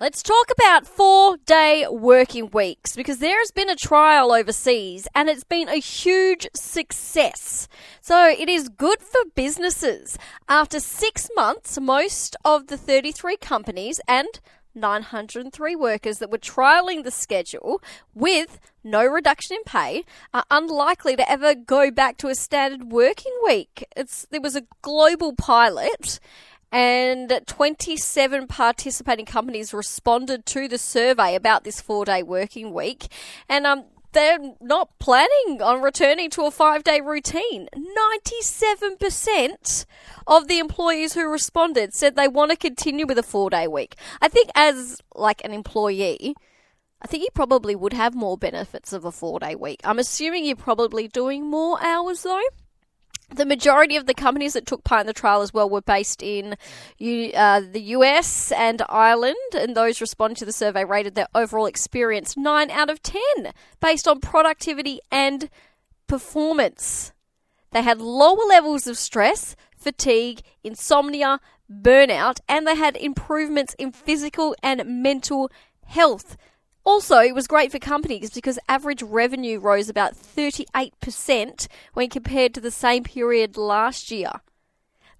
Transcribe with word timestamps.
Let's 0.00 0.22
talk 0.22 0.50
about 0.50 0.86
four 0.86 1.36
day 1.44 1.86
working 1.86 2.48
weeks 2.54 2.96
because 2.96 3.18
there 3.18 3.38
has 3.38 3.50
been 3.50 3.68
a 3.68 3.76
trial 3.76 4.32
overseas 4.32 5.06
and 5.14 5.28
it's 5.28 5.44
been 5.44 5.68
a 5.68 5.74
huge 5.74 6.48
success. 6.54 7.68
So 8.00 8.26
it 8.26 8.48
is 8.48 8.70
good 8.70 9.02
for 9.02 9.20
businesses. 9.34 10.16
After 10.48 10.80
six 10.80 11.28
months, 11.36 11.78
most 11.78 12.34
of 12.46 12.68
the 12.68 12.78
33 12.78 13.36
companies 13.36 14.00
and 14.08 14.40
903 14.74 15.76
workers 15.76 16.18
that 16.18 16.30
were 16.30 16.38
trialling 16.38 17.04
the 17.04 17.10
schedule 17.10 17.82
with 18.14 18.58
no 18.82 19.04
reduction 19.04 19.56
in 19.56 19.64
pay 19.64 20.04
are 20.32 20.44
unlikely 20.50 21.14
to 21.16 21.30
ever 21.30 21.54
go 21.54 21.90
back 21.90 22.16
to 22.16 22.28
a 22.28 22.34
standard 22.34 22.90
working 22.90 23.38
week. 23.44 23.84
It's 23.94 24.26
there 24.30 24.40
was 24.40 24.56
a 24.56 24.66
global 24.80 25.34
pilot 25.34 26.20
and 26.72 27.40
27 27.46 28.46
participating 28.46 29.26
companies 29.26 29.74
responded 29.74 30.46
to 30.46 30.68
the 30.68 30.78
survey 30.78 31.34
about 31.34 31.64
this 31.64 31.82
4-day 31.82 32.22
working 32.22 32.72
week 32.72 33.08
and 33.48 33.66
um 33.66 33.84
they're 34.12 34.38
not 34.60 34.98
planning 34.98 35.62
on 35.62 35.82
returning 35.82 36.30
to 36.30 36.42
a 36.42 36.50
five 36.50 36.82
day 36.82 37.00
routine. 37.00 37.68
97% 38.20 39.86
of 40.26 40.48
the 40.48 40.58
employees 40.58 41.14
who 41.14 41.28
responded 41.28 41.94
said 41.94 42.16
they 42.16 42.26
want 42.28 42.50
to 42.50 42.56
continue 42.56 43.06
with 43.06 43.18
a 43.18 43.22
four 43.22 43.50
day 43.50 43.68
week. 43.68 43.94
I 44.20 44.28
think 44.28 44.50
as 44.54 45.00
like 45.14 45.44
an 45.44 45.52
employee, 45.52 46.34
I 47.02 47.06
think 47.06 47.22
you 47.22 47.30
probably 47.34 47.74
would 47.74 47.92
have 47.92 48.14
more 48.14 48.36
benefits 48.36 48.92
of 48.92 49.04
a 49.04 49.12
four 49.12 49.38
day 49.38 49.54
week. 49.54 49.80
I'm 49.84 49.98
assuming 49.98 50.44
you're 50.44 50.56
probably 50.56 51.08
doing 51.08 51.48
more 51.48 51.82
hours 51.82 52.22
though. 52.22 52.42
The 53.32 53.46
majority 53.46 53.96
of 53.96 54.06
the 54.06 54.14
companies 54.14 54.54
that 54.54 54.66
took 54.66 54.82
part 54.82 55.02
in 55.02 55.06
the 55.06 55.12
trial 55.12 55.40
as 55.40 55.54
well 55.54 55.70
were 55.70 55.80
based 55.80 56.22
in 56.22 56.52
uh, 56.52 56.56
the 56.98 57.82
US 57.96 58.50
and 58.52 58.82
Ireland, 58.88 59.36
and 59.54 59.76
those 59.76 60.00
responding 60.00 60.36
to 60.36 60.44
the 60.44 60.52
survey 60.52 60.84
rated 60.84 61.14
their 61.14 61.28
overall 61.34 61.66
experience 61.66 62.36
9 62.36 62.70
out 62.70 62.90
of 62.90 63.02
10 63.02 63.20
based 63.80 64.08
on 64.08 64.20
productivity 64.20 65.00
and 65.10 65.48
performance. 66.06 67.12
They 67.70 67.82
had 67.82 68.00
lower 68.00 68.44
levels 68.48 68.88
of 68.88 68.98
stress, 68.98 69.54
fatigue, 69.76 70.40
insomnia, 70.64 71.40
burnout, 71.70 72.40
and 72.48 72.66
they 72.66 72.74
had 72.74 72.96
improvements 72.96 73.74
in 73.78 73.92
physical 73.92 74.56
and 74.62 75.02
mental 75.02 75.50
health. 75.86 76.36
Also, 76.90 77.20
it 77.20 77.36
was 77.36 77.46
great 77.46 77.70
for 77.70 77.78
companies 77.78 78.30
because 78.30 78.58
average 78.68 79.00
revenue 79.00 79.60
rose 79.60 79.88
about 79.88 80.12
38% 80.12 81.68
when 81.94 82.08
compared 82.10 82.52
to 82.52 82.60
the 82.60 82.72
same 82.72 83.04
period 83.04 83.56
last 83.56 84.10
year. 84.10 84.32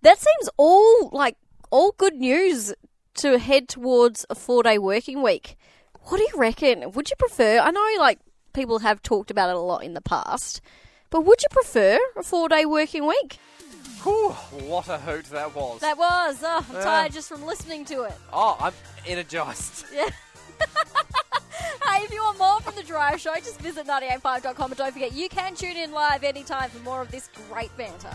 That 0.00 0.16
seems 0.18 0.48
all 0.56 1.10
like 1.12 1.36
all 1.70 1.94
good 1.98 2.14
news 2.14 2.72
to 3.16 3.38
head 3.38 3.68
towards 3.68 4.24
a 4.30 4.34
four 4.34 4.62
day 4.62 4.78
working 4.78 5.22
week. 5.22 5.58
What 6.04 6.16
do 6.16 6.22
you 6.22 6.40
reckon? 6.40 6.90
Would 6.92 7.10
you 7.10 7.16
prefer? 7.18 7.58
I 7.58 7.70
know 7.70 7.86
like 7.98 8.18
people 8.54 8.78
have 8.78 9.02
talked 9.02 9.30
about 9.30 9.50
it 9.50 9.56
a 9.56 9.60
lot 9.60 9.84
in 9.84 9.92
the 9.92 10.00
past, 10.00 10.62
but 11.10 11.26
would 11.26 11.42
you 11.42 11.48
prefer 11.50 11.98
a 12.16 12.22
four 12.22 12.48
day 12.48 12.64
working 12.64 13.06
week? 13.06 13.38
Whew, 14.04 14.30
what 14.30 14.88
a 14.88 14.96
hoot 14.96 15.26
that 15.26 15.54
was. 15.54 15.80
That 15.80 15.98
was. 15.98 16.38
Oh, 16.42 16.64
I'm 16.70 16.82
tired 16.82 17.12
just 17.12 17.28
from 17.28 17.44
listening 17.44 17.84
to 17.86 18.04
it. 18.04 18.14
Oh, 18.32 18.56
I'm 18.58 18.72
energized. 19.06 19.84
Yeah. 19.92 20.08
Drive 22.98 23.20
Show, 23.20 23.34
just 23.36 23.60
visit 23.60 23.86
985.com 23.86 24.72
and 24.72 24.76
don't 24.76 24.92
forget 24.92 25.12
you 25.12 25.28
can 25.28 25.54
tune 25.54 25.76
in 25.76 25.92
live 25.92 26.24
anytime 26.24 26.68
for 26.68 26.82
more 26.82 27.00
of 27.00 27.08
this 27.12 27.30
great 27.48 27.70
banter. 27.76 28.10